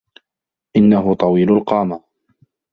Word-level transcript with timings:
إنه 0.77 1.13
طويل 1.13 1.51
القامة. 1.57 2.01